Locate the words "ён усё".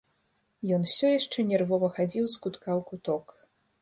0.77-1.11